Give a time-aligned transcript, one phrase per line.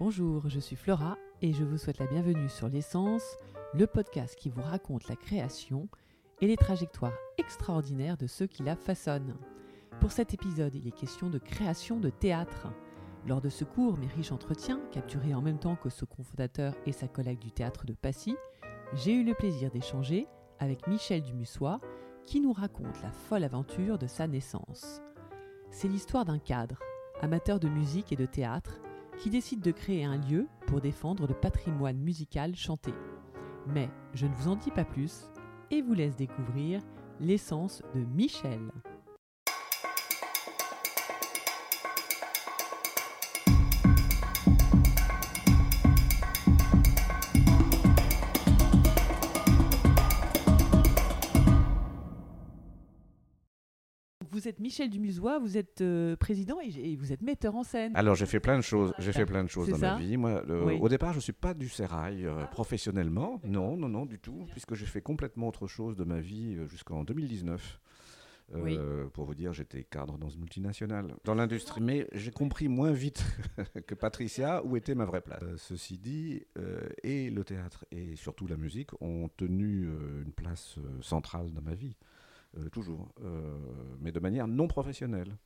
[0.00, 3.36] Bonjour, je suis Flora et je vous souhaite la bienvenue sur L'essence,
[3.74, 5.88] le podcast qui vous raconte la création
[6.40, 9.34] et les trajectoires extraordinaires de ceux qui la façonnent.
[9.98, 12.68] Pour cet épisode, il est question de création de théâtre.
[13.26, 16.92] Lors de ce court mais riche entretien, capturé en même temps que ce cofondateur et
[16.92, 18.36] sa collègue du théâtre de Passy,
[18.94, 20.28] j'ai eu le plaisir d'échanger
[20.60, 21.80] avec Michel Dumussois,
[22.24, 25.02] qui nous raconte la folle aventure de sa naissance.
[25.72, 26.78] C'est l'histoire d'un cadre,
[27.20, 28.80] amateur de musique et de théâtre,
[29.18, 32.92] qui décide de créer un lieu pour défendre le patrimoine musical chanté.
[33.66, 35.26] Mais je ne vous en dis pas plus
[35.70, 36.80] et vous laisse découvrir
[37.20, 38.60] l'essence de Michel.
[54.58, 57.92] Êtes Michel Dumusois, vous êtes euh, président et, et vous êtes metteur en scène.
[57.94, 58.92] Alors j'ai fait plein de choses.
[58.98, 60.16] J'ai fait plein de choses dans ma vie.
[60.16, 60.78] Moi, Oui.
[60.80, 63.40] au départ, je suis pas du sérail euh, professionnellement.
[63.44, 66.66] Non, non, non, du tout, puisque j'ai fait complètement autre chose de ma vie euh,
[66.68, 67.80] jusqu'en 2019.
[68.54, 68.78] Euh, Oui.
[69.12, 71.82] Pour vous dire, j'étais cadre dans une multinationale, dans l'industrie.
[71.82, 73.22] Mais j'ai compris moins vite
[73.86, 75.42] que Patricia où était ma vraie place.
[75.56, 76.42] Ceci dit,
[77.02, 79.86] et le théâtre et surtout la musique ont tenu
[80.24, 81.94] une place centrale dans ma vie,
[82.72, 83.58] toujours, euh,
[84.00, 85.36] mais de manière non professionnelle.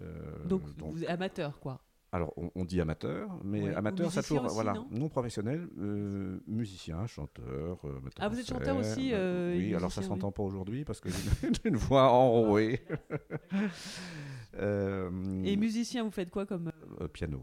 [0.00, 1.80] Euh, donc, vous êtes amateur, quoi.
[2.12, 3.74] alors, on, on dit amateur, mais Ouais.
[3.74, 8.76] amateur, ça aussi, voilà, non non, professionnel, euh, musicien, chanteur, euh, Ah, vous êtes chanteur
[8.76, 9.16] aussi, euh,
[9.52, 12.80] euh, Oui, alors ça s'entend pas aujourd'hui parce que j'ai une, voix enrouée.
[14.54, 17.42] Euh, Et musicien, vous faites quoi comme euh, euh, piano,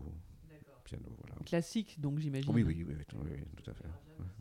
[0.83, 1.07] piano.
[1.45, 3.85] Classique, donc j'imagine Oui, oui, oui, oui, oui, oui, tout à fait.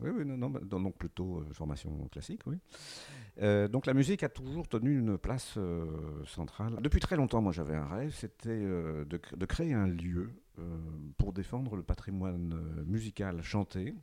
[0.01, 2.57] Oui, oui, non, non, bah, donc plutôt euh, formation classique, oui.
[3.41, 6.77] Euh, donc la musique a toujours tenu une place euh, centrale.
[6.81, 10.31] Depuis très longtemps, moi j'avais un rêve, c'était de, de créer un lieu
[11.17, 13.95] pour défendre le patrimoine musical chanté,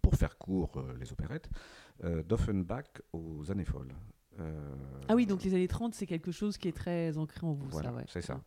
[0.00, 1.50] pour faire court les opérettes,
[2.04, 3.92] d'Offenbach aux années folles.
[5.08, 7.66] Ah oui, donc les années 30, c'est quelque chose qui est très ancré en vous,
[7.68, 8.04] voilà, ça, ouais.
[8.06, 8.40] c'est ça.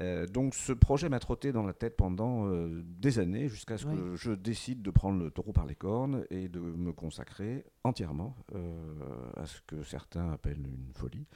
[0.00, 3.86] Euh, donc ce projet m'a trotté dans la tête pendant euh, des années jusqu'à ce
[3.86, 8.36] que je décide de prendre le taureau par les cornes et de me consacrer entièrement
[8.54, 11.26] euh, à ce que certains appellent une folie,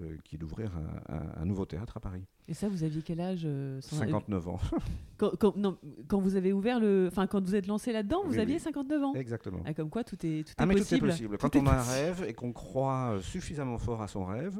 [0.00, 0.70] euh, qui est d'ouvrir
[1.08, 2.24] un, un- un nouveau théâtre à Paris.
[2.50, 4.58] Et ça, vous aviez quel âge euh, sans- 59 ans,
[5.18, 5.76] quand, quand- non,
[6.06, 7.08] quand vous avez ouvert le.
[7.10, 8.60] Enfin, quand vous êtes lancé là-dedans, vous Oui, aviez oui.
[8.60, 9.14] 59 ans.
[9.14, 9.60] exactement.
[9.66, 11.00] Ah, comme quoi, tout est, tout est Ah mais possible.
[11.00, 11.38] tout est possible.
[11.38, 14.58] Quand Tout on a un rêve et qu'on croit suffisamment fort à son rêve,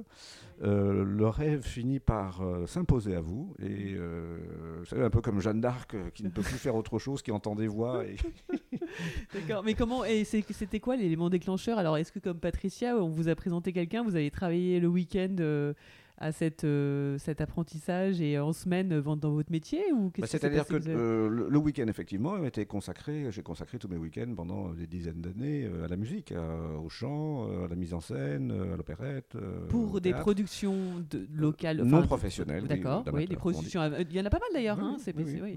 [0.62, 3.54] euh, le rêve finit par euh, s'imposer à vous.
[3.59, 7.22] Et vous savez, un peu comme Jeanne d'Arc qui ne peut plus faire autre chose,
[7.22, 8.04] qui entend des voix.
[8.04, 8.16] Et...
[9.34, 9.62] D'accord.
[9.65, 10.04] Mais comment.
[10.04, 11.78] Et c'était quoi l'élément déclencheur?
[11.78, 15.28] Alors, est-ce que, comme Patricia, on vous a présenté quelqu'un, vous avez travaillé le week-end
[15.41, 15.75] euh,
[16.21, 20.27] à cette, euh, cet apprentissage et en semaine euh, vendre dans votre métier ou Bah,
[20.27, 24.71] C'est-à-dire que euh, le, le week-end, effectivement, était consacré, j'ai consacré tous mes week-ends pendant
[24.71, 28.50] des dizaines d'années euh, à la musique, à- au chant, à la mise en scène,
[28.50, 29.37] à l'opérette.
[29.69, 30.22] Pour des théâtre.
[30.25, 30.77] productions
[31.09, 31.83] de, locales.
[31.84, 33.81] non professionnelles, D'accord, oui, des on productions.
[34.00, 34.81] Il y en a pas mal d'ailleurs.
[34.81, 35.55] hein, Oui, c'est- oui, oui,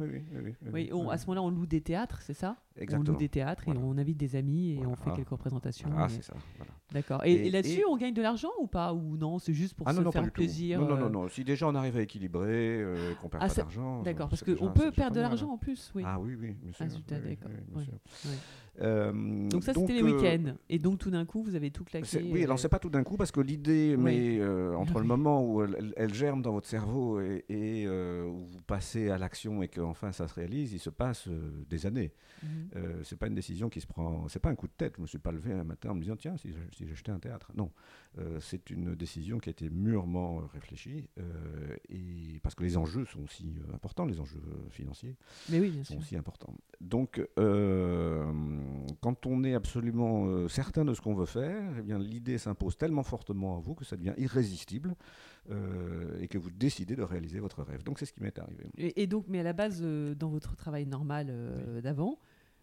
[0.71, 0.89] oui.
[0.93, 1.11] on- oui.
[1.11, 2.55] à ce moment-là, on loue des théâtres, c'est ça?
[2.93, 3.79] On loue des théâtres Voilà.
[3.79, 5.89] et on invite des amis et on fait quelques représentations.
[5.95, 6.33] Ah, et- c'est ça.
[6.57, 6.71] voilà.
[6.93, 7.21] D'accord.
[7.25, 9.87] Et, Et- et là-dessus, on gagne de l'argent ou pas Ou non, c'est juste pour
[9.87, 10.79] ah se non, non, faire plaisir.
[10.79, 11.27] Non, non, euh, non, non.
[11.29, 14.01] Si déjà on arrive à équilibrer, euh, qu'on perd Ah, pas ça- d'argent.
[14.03, 16.03] D'accord, euh, parce qu'on peut perdre de l'argent en plus, oui.
[16.05, 16.55] Ah oui, oui.
[16.79, 16.85] Ah,
[17.75, 17.83] oui,
[18.79, 19.11] Euh,
[19.49, 20.53] Donc ça, c'était les euh, week-ends.
[20.69, 22.21] Et donc tout d'un coup, vous avez tout claqué.
[22.31, 24.03] Oui, euh, alors c'est pas tout d'un coup parce que l'idée, Oui.
[24.03, 28.45] mais euh, entre le moment où elle, germe dans votre cerveau et, et, euh, où
[28.45, 32.13] vous passez à l'action et qu'enfin ça se réalise, il se passe euh, des années.
[32.43, 32.49] mhm.
[32.77, 34.93] Euh, c'est pas une décision qui se prend, c'est pas un coup de tête.
[34.97, 37.19] Je me suis pas levé un matin en me disant tiens si si j'achetais un
[37.19, 37.51] théâtre.
[37.55, 37.71] Non,
[38.19, 41.23] Euh, c'est une décision qui a été mûrement euh, réfléchie euh,
[41.87, 45.15] et parce que les enjeux sont aussi euh, importants, les enjeux financiers
[45.49, 46.01] Mais oui, bien sont sûr.
[46.01, 46.53] aussi importants.
[46.81, 48.25] Donc, euh,
[49.01, 52.77] quand on est absolument euh, certain de ce qu'on veut faire, eh bien, l'idée s'impose
[52.77, 54.95] tellement fortement à vous que ça devient irrésistible
[55.49, 57.83] euh, et que vous décidez de réaliser votre rêve.
[57.83, 58.65] Donc, c'est ce qui m'est arrivé.
[58.77, 61.33] Et, et donc, mais à la base, euh, dans votre travail normal
[61.83, 62.19] d'avant,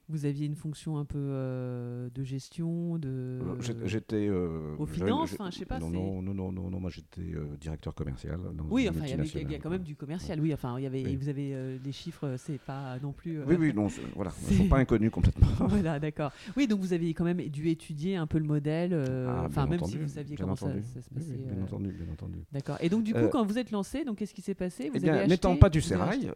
[0.09, 3.09] vous aviez une fonction un peu euh, de gestion, de.
[3.09, 4.27] Euh, J'étais.
[4.29, 7.35] euh, aux finances, enfin, je sais pas, Non, non, non, non, non, non, moi j'étais
[7.35, 8.41] euh, directeur commercial.
[8.55, 10.41] Dans Oui, enfin, il y, a quand même du commercial.
[10.41, 11.17] Oui, enfin, il y avait, Oui.
[11.17, 13.43] vous avez les chiffres, c'est pas non plus.
[13.45, 15.47] Oui, oui, non, voilà, ils sont pas inconnus complètement.
[15.69, 16.33] voilà, d'accord.
[16.57, 18.95] Oui, donc vous avez quand même dû étudier un peu le modèle,
[19.29, 21.33] Ah, enfin même entendu, si vous saviez comment ça, se passait.
[21.33, 22.39] oui, bien entendu, bien entendu.
[22.53, 22.79] D'accord.
[22.81, 24.89] Et donc du coup, quand vous êtes lancé, donc qu'est-ce qui s'est passé?
[24.89, 26.31] Vous Eh bien, n'étant pas du sérail,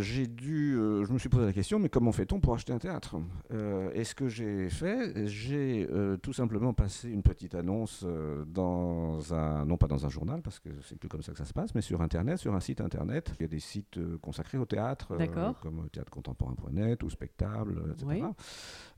[0.00, 3.13] j'ai dû, je me suis posé la question, mais comment fait-on pour acheter un théâtre?
[3.52, 8.44] Euh, et ce que j'ai fait, j'ai euh, tout simplement passé une petite annonce euh,
[8.46, 11.44] dans un, non pas dans un journal, parce que c'est plus comme ça que ça
[11.44, 13.32] se passe, mais sur Internet, sur un site Internet.
[13.38, 15.14] Il y a des sites consacrés au théâtre,
[15.62, 18.06] comme théâtrecontemporain.net ou Spectable, etc.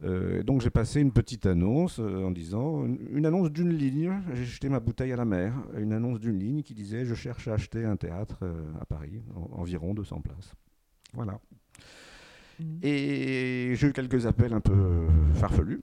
[0.02, 0.44] Oui.
[0.44, 4.68] Donc j'ai passé une petite annonce en disant, une, une annonce d'une ligne, j'ai jeté
[4.68, 7.84] ma bouteille à la mer, une annonce d'une ligne qui disait, je cherche à acheter
[7.84, 8.38] un théâtre
[8.80, 10.52] à Paris, en- environ 200 places.
[11.14, 11.38] Voilà.
[12.58, 12.78] Mhm.
[12.82, 13.45] Et
[13.76, 15.82] j'ai eu quelques appels un peu euh, farfelus.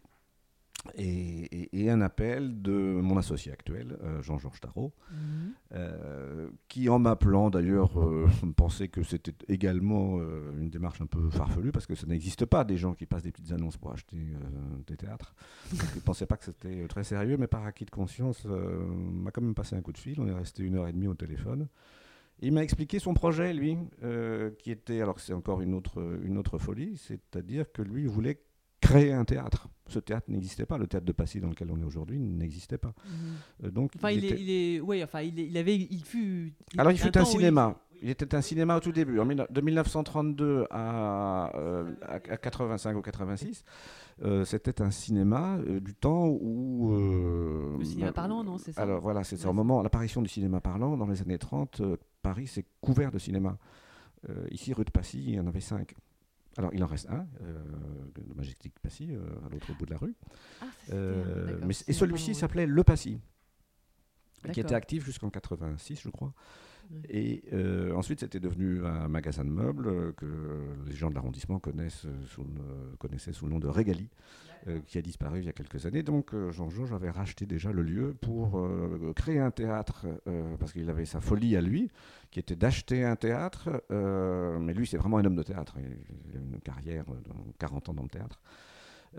[0.95, 5.51] Et, et- et un appel de mon associé actuel, euh, Jean-Georges Tarot, Mhm.
[5.75, 10.17] euh, qui en m'appelant d'ailleurs euh, pensait que c'était également
[10.59, 13.31] une démarche un peu farfelue parce que ça n'existe pas des gens qui passent des
[13.31, 14.17] petites annonces pour acheter
[14.85, 15.33] des théâtres.
[15.71, 19.31] Donc, il ne pensait pas que c'était très sérieux, mais par acquis de conscience, m'a
[19.31, 20.19] quand même passé un coup de fil.
[20.19, 21.67] On est resté une heure et demie au téléphone.
[22.45, 26.37] Il m'a expliqué son projet, lui, euh, qui était, alors c'est encore une autre, une
[26.37, 28.41] autre folie, c'est-à-dire que lui voulait
[28.81, 29.69] créer un théâtre.
[29.87, 32.93] Ce théâtre n'existait pas, le théâtre de Passy dans lequel on est aujourd'hui n'existait pas.
[33.05, 33.67] Mhm.
[33.67, 36.03] Euh, donc, Enfin, il, était- est, il est, ouais, enfin, il, est- il avait, il
[36.03, 36.53] fut.
[36.77, 37.79] alors, il fut un, cinéma.
[38.03, 42.97] Il était un cinéma au tout début, en de 1932 à, euh, à, à 85
[42.97, 43.63] ou 86.
[44.23, 46.91] euh, C'était un cinéma euh, du temps où.
[46.93, 49.49] euh, Le cinéma parlant, non, c'est ça Alors voilà, c'est ça.
[49.49, 53.19] Au moment, l'apparition du cinéma parlant, dans les années 30, euh, Paris s'est couvert de
[53.19, 53.57] cinéma.
[54.51, 55.95] Ici, rue de Passy, il y en avait cinq.
[56.57, 60.15] Alors, il en reste un, le Majestic Passy, à l'autre bout de la rue.
[60.61, 60.95] Ah, ça,
[61.65, 63.19] mais, et celui-ci s'appelait Le Passy,
[64.53, 66.33] qui était actif jusqu'en 86, je crois.
[67.09, 70.25] Et euh, ensuite, c'était devenu un magasin de meubles que
[70.85, 72.45] les gens de l'arrondissement connaissent sous
[72.99, 74.09] connaissaient sous le nom de Régali,
[74.67, 76.03] euh, qui a disparu il y a quelques années.
[76.03, 80.05] Donc, euh, Jean-Georges avait racheté déjà le lieu pour euh, créer un théâtre,
[80.57, 81.91] parce qu'il avait sa folie à lui,
[82.31, 83.83] qui était d'acheter un théâtre.
[83.89, 85.75] mais lui, c'est vraiment un homme de théâtre.
[86.29, 88.41] Il a une carrière de 40 ans dans le théâtre.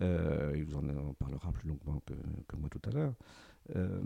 [0.00, 2.14] Il vous en en parlera plus longuement que,
[2.48, 3.14] que moi tout à l'heure.
[3.74, 3.98] Euh,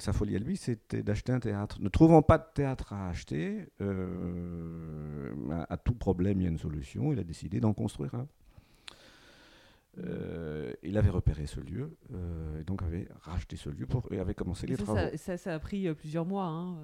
[0.00, 1.78] sa folie à lui, c'était d'acheter un théâtre.
[1.80, 6.50] Ne trouvant pas de théâtre à acheter, euh, à, à tout problème, il y a
[6.50, 7.12] une solution.
[7.12, 8.26] Il a décidé d'en construire un.
[10.04, 11.96] Euh, il avait repéré ce lieu,
[12.60, 15.00] et donc avait racheté ce lieu pour, et avait commencé Et les ça, travaux.
[15.00, 16.44] ça, ça, ça a pris plusieurs mois.
[16.44, 16.76] hein,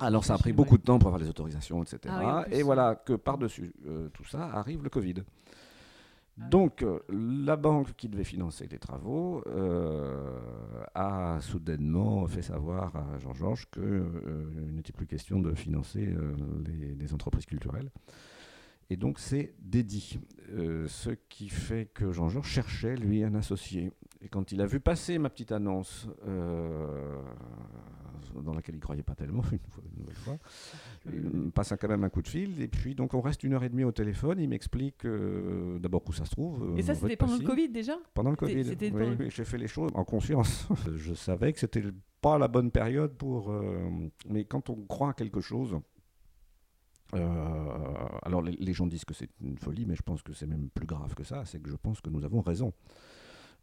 [0.00, 1.98] Alors ça a pris beaucoup de temps pour avoir les autorisations, etc.
[2.08, 3.72] Ah oui, et voilà que par-dessus
[4.12, 5.14] tout ça arrive le Covid.
[6.38, 10.38] Donc euh, la banque qui devait financer les travaux euh,
[10.94, 16.34] a soudainement fait savoir à Jean-Georges qu'il n'était plus question de financer euh,
[16.98, 17.90] les, entreprises culturelles.
[18.90, 20.20] Et donc c'est dédié.
[20.50, 23.92] Euh, ce qui fait que Jean-Georges cherchait, lui, un associé.
[24.20, 27.20] Et quand il a vu passer ma petite annonce, euh,
[28.42, 30.38] dans laquelle il ne croyait pas tellement, une nouvelle fois,
[31.12, 32.60] il me passe quand même un coup de fil.
[32.62, 34.38] Et puis, donc, on reste une heure et demie au téléphone.
[34.40, 36.74] Il m'explique euh, d'abord où ça se trouve.
[36.78, 37.44] Et ça, euh, c'était pendant le.
[37.44, 37.98] Covid déjà?
[38.14, 38.62] Pendant le Covid.
[38.68, 40.68] Oui, pendant- oui, j'ai fait les choses en conscience.
[40.96, 41.82] Je savais que c'était
[42.20, 43.50] pas la bonne période pour.
[43.50, 43.88] euh,
[44.28, 45.76] mais quand on croit à quelque chose.
[47.14, 50.46] euh, alors les, les gens disent que c'est une folie, mais je pense que c'est
[50.46, 51.44] même plus grave que ça.
[51.44, 52.72] C'est que je pense que nous avons raison.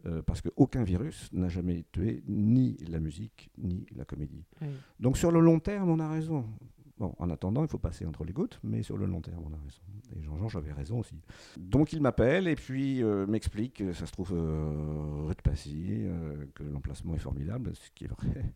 [0.05, 4.43] Euh, parce qu'aucun virus n'a jamais tué ni la musique ni la comédie.
[4.61, 4.67] Oui.
[4.99, 6.45] Donc sur le long terme, on a raison.
[6.97, 9.53] Bon, en attendant, il faut passer entre les gouttes, mais sur le long terme, on
[9.53, 9.81] a raison.
[10.15, 11.19] Et Jean-Jean, avait raison aussi.
[11.57, 15.87] Donc il m'appelle et puis euh, m'explique que ça se trouve euh, rue de Passy,
[16.05, 18.53] euh, que l'emplacement est formidable, ce qui est vrai,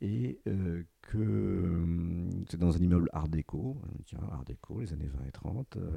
[0.00, 3.76] et euh, que euh, c'est dans un immeuble art déco.
[4.30, 5.76] Art déco, les années 20 et 30.
[5.76, 5.90] euh,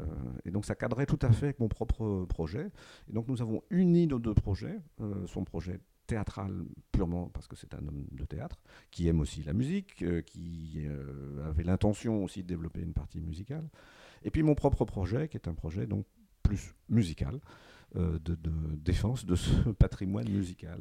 [0.45, 2.71] et donc ça cadrait tout à fait avec mon propre projet.
[3.09, 4.79] Et donc nous avons uni nos deux projets,
[5.27, 5.79] son projet
[6.09, 10.21] théâtral purement parce que c'est un homme de théâtre, qui aime aussi la musique, euh,
[10.21, 13.69] qui euh, avait l'intention aussi de développer une partie musicale.
[14.23, 16.05] Et puis mon propre projet, qui est un projet donc
[16.41, 17.39] plus musical,
[17.95, 20.77] euh, de, de défense de ce patrimoine musical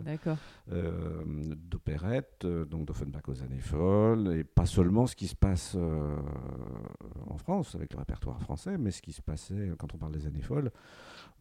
[0.71, 1.25] euh,
[1.57, 7.39] d'opérette, euh, donc d'Offenbach aux années folles, et pas seulement ce qui se passe en
[7.39, 10.43] France avec le répertoire français, mais ce qui se passait quand on parle des années
[10.43, 10.71] folles.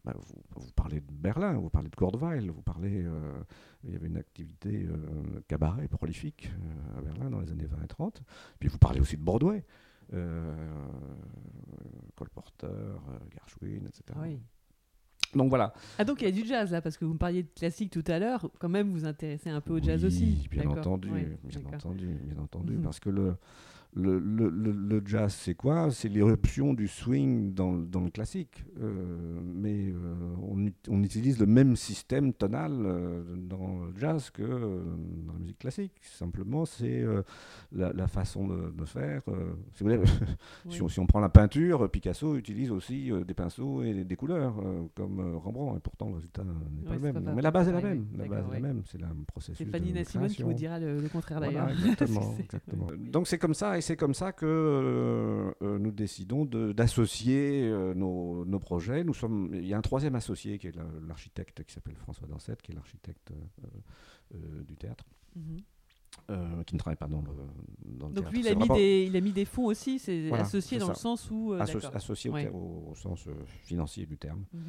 [0.08, 3.02] Bah, vous, vous parlez de Berlin, vous parlez de Kurdweil, vous parlez.
[3.04, 3.32] euh,
[3.84, 7.82] il y avait une activité euh, cabaret prolifique euh, à Berlin dans les années 20
[7.84, 8.22] et 30.
[8.58, 9.64] Puis vous parlez aussi de Broadway.
[10.14, 10.54] Euh,
[13.32, 14.18] Gershwin, etc.
[14.22, 14.38] Oui.
[15.34, 15.74] Donc voilà.
[15.98, 17.90] Ah donc il y a du jazz là, parce que vous me parliez de classique
[17.92, 20.48] tout à l'heure, quand même vous vous intéressez un peu au jazz Oui, aussi.
[20.50, 22.82] Bien entendu, Ouais, bien entendu, bien entendu, Mhm.
[22.82, 23.34] parce que le,
[23.94, 25.90] le, le- le- jazz, c'est quoi?
[25.90, 28.64] C'est l'éruption du swing dans, dans le classique.
[28.80, 34.42] Euh, mais euh, on, on utilise le même système tonal euh, dans le jazz que
[34.44, 35.92] dans la musique classique.
[36.02, 37.04] Simplement, c'est
[37.72, 39.22] la, la façon de, de faire.
[39.74, 40.00] si, vous voulez,
[40.68, 44.16] si, on, si on prend la peinture, Picasso utilise aussi des pinceaux et des, des
[44.16, 44.54] couleurs,
[44.94, 47.24] comme Rembrandt, et pourtant le résultat n'est pas le même.
[47.24, 48.06] pas- mais la base est la même.
[48.16, 48.82] La base est la même.
[48.84, 49.66] C'est un processus.
[49.66, 51.84] C'est Fanny Nassimone qui vous dira le, le contraire Voilà, d'ailleurs.
[52.38, 52.86] exactement.
[52.98, 57.94] Donc c'est comme ça, et c'est comme ça que euh, euh, nous décidons d'associer euh,
[57.94, 59.04] nos, nos projets.
[59.04, 62.26] Nous sommes, il y a un troisième associé qui est la- l'architecte qui s'appelle François
[62.28, 63.32] Dansette, qui est l'architecte
[64.66, 65.04] du théâtre,
[65.36, 65.58] Mhm.
[66.30, 67.28] euh, qui ne travaille pas dans le,
[67.98, 68.30] dans le Donc théâtre.
[68.32, 70.78] lui, il a, mis vraiment des, il a mis des fonds aussi, c'est Voilà, associé
[70.78, 71.52] dans le sens où...
[71.54, 72.44] euh, asso- associé au, Ouais.
[72.44, 73.32] thé- au- au sens euh,
[73.62, 74.44] financier du terme.
[74.52, 74.62] Mhm.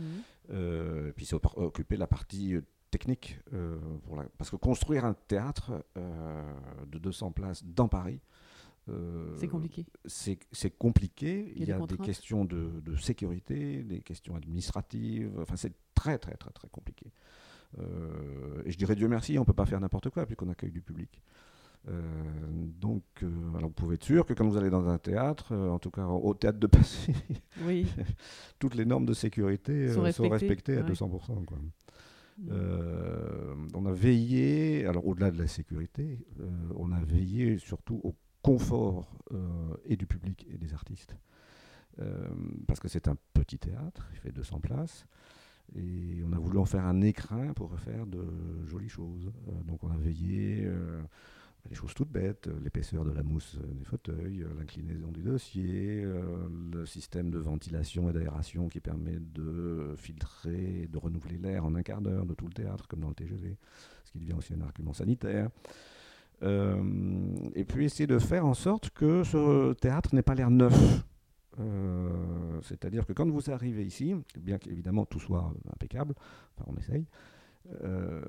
[0.52, 2.56] Euh, puis c'est occuper la partie
[2.92, 3.40] technique,
[4.04, 5.84] pour la- parce que construire un théâtre
[6.88, 8.20] de 200 places dans Paris,
[8.90, 9.86] euh, C'est compliqué.
[10.06, 11.52] c'est c'est compliqué.
[11.56, 12.06] Il y a y des a des contraintes.
[12.06, 15.32] questions de, de sécurité, des questions administratives.
[15.42, 17.12] Enfin, c'est très, très, très, très compliqué.
[17.80, 20.72] Euh, et je dirais Dieu merci, on ne peut pas faire n'importe quoi puisqu'on accueille
[20.72, 21.22] du public.
[21.88, 22.02] Euh,
[22.82, 25.70] donc, euh, alors vous pouvez être sûr que quand vous allez dans un théâtre, euh,
[25.70, 27.14] en tout cas au théâtre de Passy,
[27.66, 27.88] Oui.
[28.60, 30.92] toutes les normes de sécurité Sont euh, sont respectées, respectées à ouais.
[30.92, 31.46] 200%.
[31.46, 31.58] Quoi.
[32.50, 38.16] Euh, on a veillé, alors au-delà de la sécurité, euh, on a veillé surtout au
[38.42, 41.16] confort euh, et du public et des artistes.
[42.02, 42.28] Euh,
[42.68, 45.06] parce que c'est un petit théâtre, il fait 200 places,
[45.76, 48.24] et on a voulu en faire un écrin pour faire de
[48.68, 49.32] jolies choses.
[49.50, 51.02] Euh, donc on a veillé euh,
[51.66, 56.06] à des choses toutes bêtes, l'épaisseur de la mousse des fauteuils, l'inclinaison du dossier,
[56.72, 61.76] le système de ventilation et d'aération qui permet de filtrer et de renouveler l'air en
[61.76, 63.58] un quart d'heure de tout le théâtre, comme dans le TGV,
[64.06, 65.50] ce qui devient aussi un argument sanitaire.
[66.42, 66.82] Euh,
[67.56, 71.04] et puis essayer de faire en sorte que ce théâtre n'ait pas l'air neuf.
[71.60, 76.16] Euh, C'est-à-dire que quand vous arrivez ici, bien qu'évidemment tout soit impeccable,
[76.56, 77.06] enfin on essaye,
[77.84, 78.22] euh,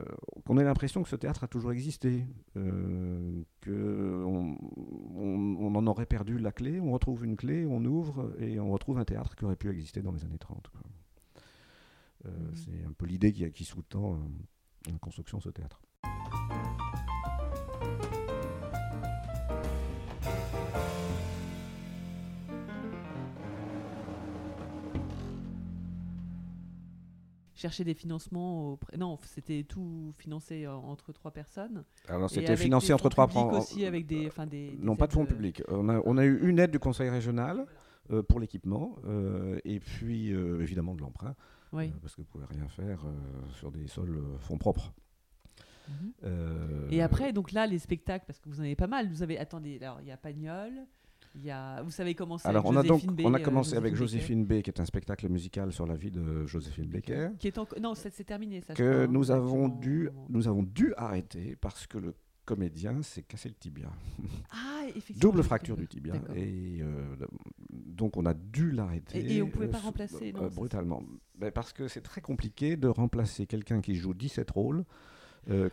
[0.44, 2.24] qu'on ait l'impression que ce théâtre a toujours existé,
[2.54, 4.56] qu'on on,
[5.60, 8.98] on en aurait perdu la clé, on retrouve une clé, on ouvre et on retrouve
[8.98, 10.68] un théâtre qui aurait pu exister dans les années 30.
[10.68, 10.80] quoi.
[12.26, 12.54] Euh, Mhm.
[12.54, 14.18] C'est un peu l'idée qui, qui sous-tend
[14.86, 15.80] la construction de ce théâtre.
[27.60, 28.96] Chercher des financements auprès...
[28.96, 31.84] Non, c'était tout financé euh, entre trois personnes.
[32.08, 33.58] Alors c'était financé entre trois publics plans.
[33.58, 35.62] aussi avec des, enfin, des, Non, pas de fonds euh, publics.
[35.68, 37.66] On a, on a eu une aide du conseil régional
[38.10, 41.36] euh, pour l'équipement euh, et puis euh, évidemment de l'emprunt
[41.74, 41.92] Oui.
[42.00, 43.04] parce que vous pouvez rien faire
[43.52, 44.94] sur des sols fonds propres.
[45.88, 46.88] Mhm.
[46.90, 49.08] Et après, donc là, les spectacles, parce que vous en avez pas mal.
[49.08, 50.72] Vous avez, attendez, alors il y a Pagnol,
[51.36, 53.94] il y a, vous savez comment alors on a donc on a euh, commencé avec
[53.94, 57.58] Joséphine B qui est un spectacle musical sur la vie de Joséphine Becker Qui est
[57.58, 57.66] en...
[57.80, 58.74] Non, c'est terminé, ça.
[58.74, 63.48] que crois, nous avons dû nous avons dû arrêter parce que le comédien s'est cassé
[63.48, 63.90] le tibia.
[64.50, 65.20] Ah, effectivement.
[65.20, 66.14] Double fracture du tibia.
[66.34, 67.14] Et euh,
[67.70, 69.20] donc on a dû l'arrêter.
[69.20, 71.02] Et- et on pouvait pas sous- remplacer, non, euh, Brutalement.
[71.38, 74.82] Ben, parce que c'est très compliqué de remplacer quelqu'un qui joue 17 rôles, euh,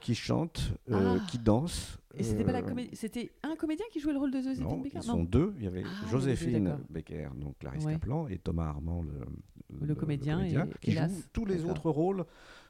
[0.02, 1.26] qui chante, euh, Ah.
[1.30, 1.98] qui danse.
[2.20, 4.64] Et c'était pas la euh, comédie, c'était un comédien qui jouait le rôle de Joséphine
[4.64, 5.54] Non, Becker ils sont deux.
[5.58, 6.78] Il y avait Ah, Joséphine.
[6.90, 8.00] Becker, donc Clarisse Ouais.
[8.30, 11.02] Et Thomas Armand, le, Le comédien, et- qui joue
[11.34, 12.26] tous les autres rôles,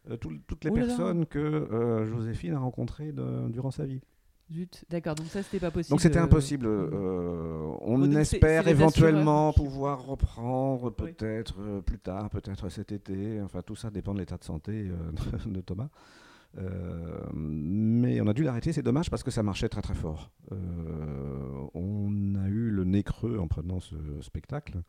[0.10, 0.88] euh, tout- toutes les Oh là là.
[0.88, 4.02] personnes que euh, Joséphine a rencontrées de- durant sa vie.
[4.52, 5.92] Zut, d'accord, donc ça c'était pas possible.
[5.92, 6.66] Donc c'était euh, impossible.
[6.68, 13.42] euh, on donc espère éventuellement pouvoir reprendre peut-être euh, plus tard, peut-être cet été.
[13.42, 14.96] Enfin, tout ça dépend de l'état de santé euh,
[15.46, 15.90] de Thomas.
[16.58, 20.32] Euh, mais on a dû l'arrêter, c'est dommage parce que ça marchait très très fort.
[20.52, 24.82] Euh, on a eu le nez creux en prenant ce spectacle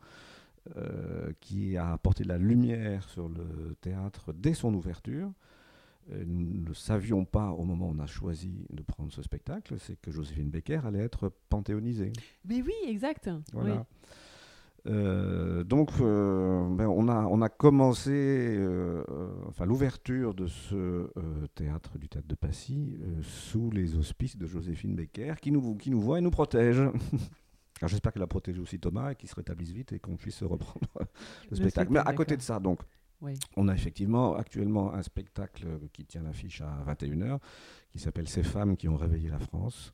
[0.77, 5.31] euh, qui a apporté de la lumière sur le théâtre dès son ouverture.
[6.11, 9.95] Nous ne savions pas au moment où on a choisi de prendre ce spectacle, c'est
[10.01, 12.13] que Joséphine Becker allait être panthéonisée.
[12.45, 13.29] Mais oui, exact.
[13.53, 13.75] Voilà.
[13.75, 14.09] Oui.
[14.87, 19.03] Euh, donc, euh, ben, on, a, on a commencé, euh,
[19.47, 21.09] enfin, l'ouverture de ce
[21.55, 25.99] théâtre du théâtre de Passy sous les auspices de Joséphine Becker, qui nous, qui nous
[25.99, 26.79] voit et nous protège.
[27.81, 30.43] Alors, j'espère qu'elle a protégé aussi Thomas et qu'il se rétablisse vite et qu'on puisse
[30.43, 30.87] reprendre
[31.49, 31.91] le spectacle.
[31.91, 32.79] Mais à côté de ça, donc,
[33.21, 33.35] Oui.
[33.55, 37.39] on a effectivement actuellement un spectacle qui tient l'affiche à 21h,
[37.91, 39.93] qui s'appelle Ces femmes qui ont réveillé la France,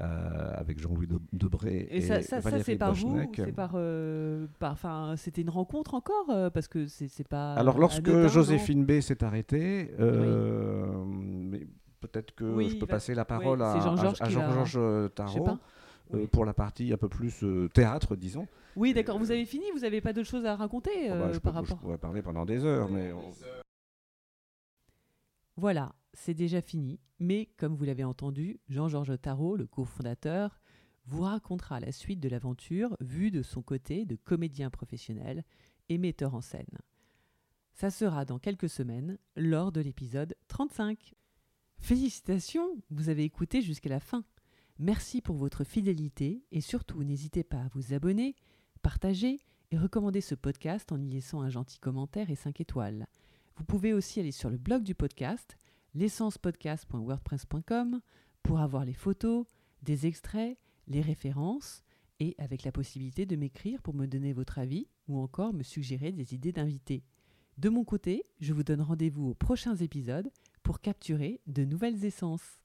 [0.00, 3.16] euh, avec Jean-Louis De- Debré Et, et, ça, ça, c'est par vous.
[3.36, 7.54] C'est par, euh, par, c'était une rencontre encore euh, parce que c'est, pas.
[7.54, 10.86] Alors, lorsque Joséphine B s'est arrêtée, euh,
[12.00, 15.48] peut-être que Oui, je peux va- passer la parole oui, à, Jean-Georges Je Tarot.
[16.14, 18.46] euh, pour la partie un peu plus euh, théâtre, disons.
[18.76, 19.18] Oui, d'accord.
[19.18, 21.58] Vous avez fini Vous n'avez pas d'autres choses à raconter Oh, bah, je, par peux-
[21.58, 23.30] je rapport pourrais parler pendant des heures, mais on-
[25.56, 27.00] Voilà, c'est déjà fini.
[27.18, 30.60] Mais comme vous l'avez entendu, Jean-Georges Tarot, le cofondateur,
[31.06, 35.44] vous racontera la suite de l'aventure vue de son côté de comédien professionnel
[35.88, 36.78] et metteur en scène.
[37.74, 41.14] Ça sera dans quelques semaines, lors de l'épisode 35.
[41.78, 44.24] Félicitations, vous avez écouté jusqu'à la fin.
[44.78, 48.34] Merci pour votre fidélité et surtout n'hésitez pas à vous abonner,
[48.82, 49.40] partager
[49.70, 53.06] et recommander ce podcast en y laissant un gentil commentaire et 5 étoiles.
[53.56, 55.56] Vous pouvez aussi aller sur le blog du podcast,
[55.94, 58.00] l'essencepodcast.wordpress.com,
[58.42, 59.46] pour avoir les photos,
[59.82, 61.82] des extraits, les références
[62.20, 66.12] et avec la possibilité de m'écrire pour me donner votre avis ou encore me suggérer
[66.12, 67.04] des idées d'invités.
[67.58, 70.30] De mon côté, je vous donne rendez-vous aux prochains épisodes
[70.62, 72.60] pour capturer de nouvelles essences.